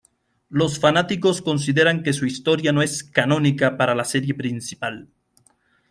[0.49, 5.11] Los fanáticos consideran que su historia no es canónica para la serie principal.